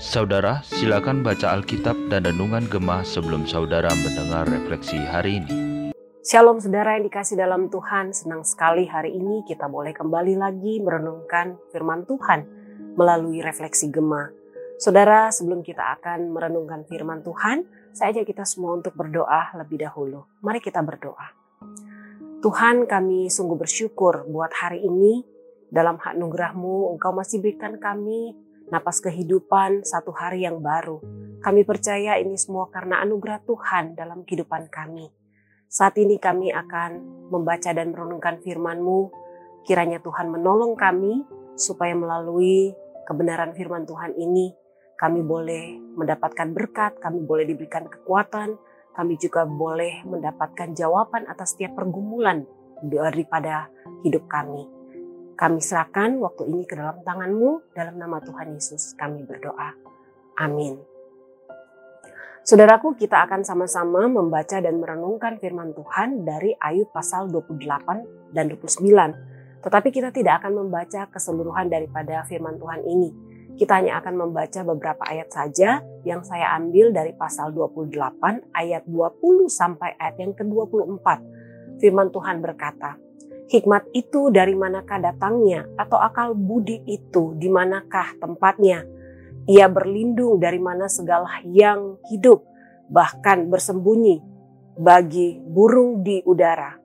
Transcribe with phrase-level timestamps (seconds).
[0.00, 5.52] Saudara, silakan baca Alkitab dan Renungan Gemah sebelum saudara mendengar refleksi hari ini.
[6.24, 11.60] Shalom saudara yang dikasih dalam Tuhan, senang sekali hari ini kita boleh kembali lagi merenungkan
[11.76, 12.48] firman Tuhan
[12.96, 14.32] melalui refleksi Gemah.
[14.80, 20.24] Saudara, sebelum kita akan merenungkan firman Tuhan, saya ajak kita semua untuk berdoa lebih dahulu.
[20.40, 21.36] Mari kita berdoa.
[22.40, 25.39] Tuhan kami sungguh bersyukur buat hari ini
[25.70, 28.34] dalam hak nugerahmu engkau masih berikan kami
[28.70, 30.98] napas kehidupan satu hari yang baru.
[31.40, 35.08] Kami percaya ini semua karena anugerah Tuhan dalam kehidupan kami.
[35.70, 39.10] Saat ini kami akan membaca dan merenungkan firman-Mu.
[39.64, 41.22] Kiranya Tuhan menolong kami
[41.54, 42.74] supaya melalui
[43.06, 44.52] kebenaran firman Tuhan ini
[45.00, 48.60] kami boleh mendapatkan berkat, kami boleh diberikan kekuatan,
[48.92, 52.44] kami juga boleh mendapatkan jawaban atas setiap pergumulan
[52.84, 53.72] daripada
[54.04, 54.79] hidup kami.
[55.40, 59.72] Kami serahkan waktu ini ke dalam tanganmu, dalam nama Tuhan Yesus kami berdoa.
[60.36, 60.76] Amin.
[62.44, 69.64] Saudaraku, kita akan sama-sama membaca dan merenungkan firman Tuhan dari Ayub pasal 28 dan 29.
[69.64, 73.08] Tetapi kita tidak akan membaca keseluruhan daripada firman Tuhan ini.
[73.56, 77.96] Kita hanya akan membaca beberapa ayat saja yang saya ambil dari pasal 28
[78.52, 81.08] ayat 20 sampai ayat yang ke-24.
[81.80, 83.00] Firman Tuhan berkata,
[83.50, 88.86] Hikmat itu dari manakah datangnya atau akal budi itu di manakah tempatnya?
[89.50, 92.46] Ia berlindung dari mana segala yang hidup,
[92.86, 94.22] bahkan bersembunyi
[94.78, 96.78] bagi burung di udara.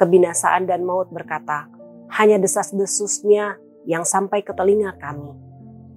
[0.00, 1.68] Kebinasaan dan maut berkata,
[2.16, 5.36] hanya desas-desusnya yang sampai ke telinga kami.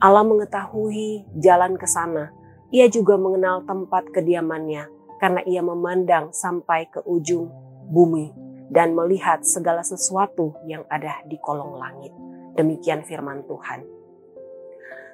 [0.03, 2.35] Allah mengetahui jalan ke sana.
[2.75, 4.83] Ia juga mengenal tempat kediamannya
[5.23, 7.47] karena ia memandang sampai ke ujung
[7.87, 12.13] bumi dan melihat segala sesuatu yang ada di kolong langit.
[12.53, 13.81] Demikian firman Tuhan.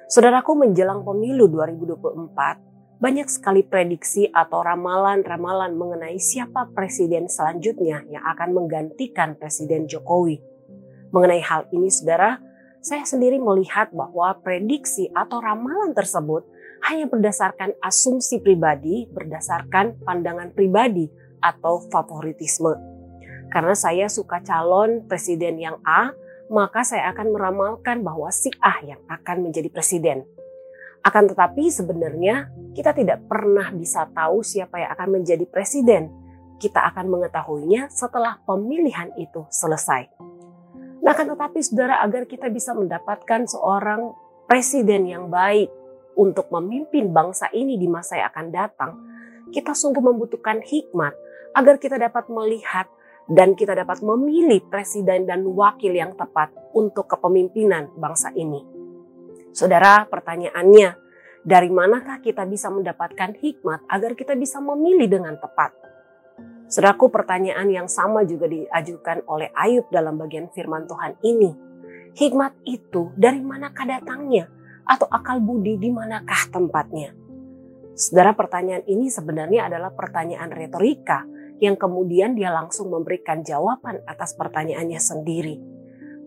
[0.06, 8.54] Saudaraku menjelang pemilu 2024, banyak sekali prediksi atau ramalan-ramalan mengenai siapa presiden selanjutnya yang akan
[8.54, 10.38] menggantikan Presiden Jokowi.
[11.10, 12.38] Mengenai hal ini saudara,
[12.78, 16.46] saya sendiri melihat bahwa prediksi atau ramalan tersebut
[16.86, 21.10] hanya berdasarkan asumsi pribadi, berdasarkan pandangan pribadi
[21.42, 22.95] atau favoritisme
[23.56, 26.12] karena saya suka calon presiden yang A,
[26.52, 30.28] maka saya akan meramalkan bahwa si A yang akan menjadi presiden.
[31.00, 36.12] Akan tetapi sebenarnya kita tidak pernah bisa tahu siapa yang akan menjadi presiden.
[36.60, 40.04] Kita akan mengetahuinya setelah pemilihan itu selesai.
[41.00, 44.12] Nah, akan tetapi saudara agar kita bisa mendapatkan seorang
[44.44, 45.72] presiden yang baik
[46.12, 48.92] untuk memimpin bangsa ini di masa yang akan datang,
[49.48, 51.16] kita sungguh membutuhkan hikmat
[51.56, 52.84] agar kita dapat melihat
[53.26, 58.62] dan kita dapat memilih presiden dan wakil yang tepat untuk kepemimpinan bangsa ini.
[59.50, 60.94] Saudara, pertanyaannya,
[61.42, 65.74] dari manakah kita bisa mendapatkan hikmat agar kita bisa memilih dengan tepat?
[66.66, 71.50] Saudaraku, pertanyaan yang sama juga diajukan oleh Ayub dalam bagian firman Tuhan ini.
[72.18, 74.50] Hikmat itu dari manakah datangnya?
[74.86, 77.14] Atau akal budi di manakah tempatnya?
[77.94, 81.26] Saudara, pertanyaan ini sebenarnya adalah pertanyaan retorika
[81.58, 85.56] yang kemudian dia langsung memberikan jawaban atas pertanyaannya sendiri.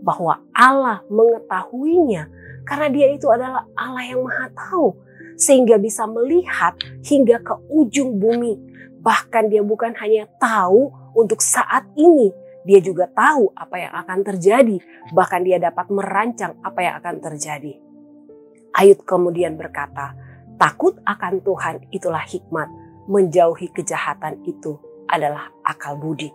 [0.01, 2.31] Bahwa Allah mengetahuinya
[2.65, 4.95] karena dia itu adalah Allah yang maha tahu.
[5.39, 6.75] Sehingga bisa melihat
[7.05, 8.59] hingga ke ujung bumi.
[8.99, 12.35] Bahkan dia bukan hanya tahu untuk saat ini,
[12.67, 14.77] dia juga tahu apa yang akan terjadi.
[15.15, 17.79] Bahkan dia dapat merancang apa yang akan terjadi.
[18.75, 20.11] Ayub kemudian berkata,
[20.59, 22.67] takut akan Tuhan itulah hikmat,
[23.07, 26.29] menjauhi kejahatan itu adalah akal budi.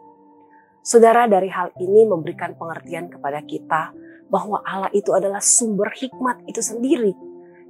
[0.84, 3.96] Saudara dari hal ini memberikan pengertian kepada kita
[4.28, 7.16] bahwa Allah itu adalah sumber hikmat itu sendiri.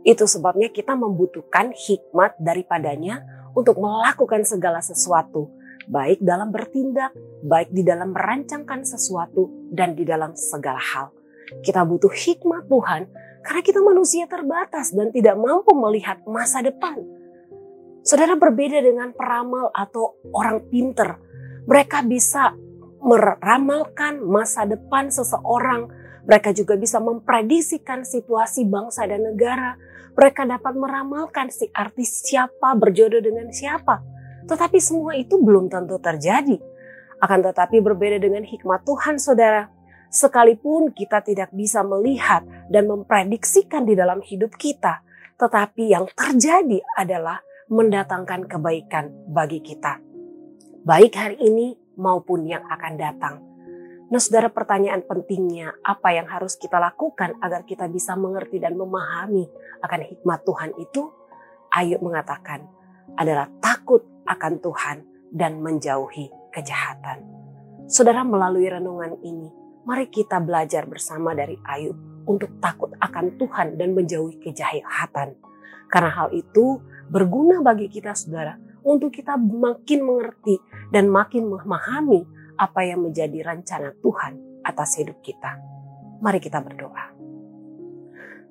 [0.02, 3.22] Itu sebabnya kita membutuhkan hikmat daripadanya
[3.54, 5.46] untuk melakukan segala sesuatu,
[5.86, 7.14] baik dalam bertindak,
[7.46, 11.14] baik di dalam merancangkan sesuatu, dan di dalam segala hal.
[11.62, 13.02] Kita butuh hikmat Tuhan
[13.46, 16.98] karena kita manusia terbatas dan tidak mampu melihat masa depan
[18.04, 21.16] Saudara berbeda dengan peramal atau orang pinter.
[21.64, 22.52] Mereka bisa
[23.00, 25.88] meramalkan masa depan seseorang.
[26.28, 29.80] Mereka juga bisa memprediksikan situasi bangsa dan negara.
[30.20, 34.04] Mereka dapat meramalkan si artis siapa berjodoh dengan siapa.
[34.52, 36.60] Tetapi semua itu belum tentu terjadi.
[37.24, 39.72] Akan tetapi berbeda dengan hikmat Tuhan saudara.
[40.12, 45.00] Sekalipun kita tidak bisa melihat dan memprediksikan di dalam hidup kita.
[45.40, 50.00] Tetapi yang terjadi adalah mendatangkan kebaikan bagi kita.
[50.84, 53.40] Baik hari ini maupun yang akan datang.
[54.12, 59.48] Nah saudara pertanyaan pentingnya apa yang harus kita lakukan agar kita bisa mengerti dan memahami
[59.80, 61.08] akan hikmat Tuhan itu?
[61.72, 62.68] Ayub mengatakan
[63.16, 64.96] adalah takut akan Tuhan
[65.32, 67.24] dan menjauhi kejahatan.
[67.88, 69.48] Saudara melalui renungan ini,
[69.88, 71.96] mari kita belajar bersama dari Ayub
[72.28, 75.36] untuk takut akan Tuhan dan menjauhi kejahatan.
[75.88, 80.60] Karena hal itu berguna bagi kita saudara untuk kita makin mengerti
[80.92, 82.22] dan makin memahami
[82.60, 85.58] apa yang menjadi rencana Tuhan atas hidup kita.
[86.22, 87.12] Mari kita berdoa.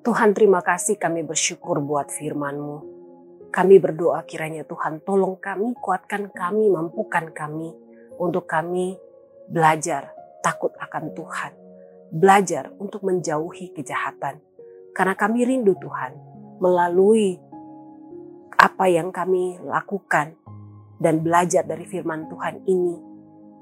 [0.04, 2.92] Tuhan terima kasih kami bersyukur buat firman-Mu.
[3.48, 7.72] Kami berdoa kiranya Tuhan tolong kami, kuatkan kami, mampukan kami
[8.20, 8.98] untuk kami
[9.48, 10.12] belajar
[10.44, 11.52] takut akan Tuhan.
[12.12, 14.44] Belajar untuk menjauhi kejahatan.
[14.92, 16.12] Karena kami rindu Tuhan
[16.60, 17.40] melalui
[18.64, 20.40] apa yang kami lakukan
[20.96, 22.96] dan belajar dari firman Tuhan ini,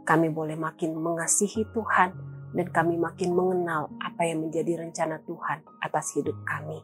[0.06, 2.14] kami boleh makin mengasihi Tuhan
[2.54, 6.78] dan kami makin mengenal apa yang menjadi rencana Tuhan atas hidup kami.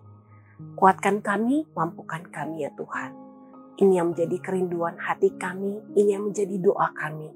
[0.75, 3.15] Kuatkan kami, mampukan kami ya Tuhan.
[3.79, 7.31] Ini yang menjadi kerinduan hati kami, ini yang menjadi doa kami.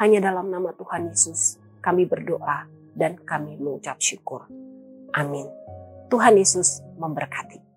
[0.00, 2.64] Hanya dalam nama Tuhan Yesus kami berdoa
[2.96, 4.48] dan kami mengucap syukur.
[5.12, 5.44] Amin.
[6.08, 7.71] Tuhan Yesus memberkati.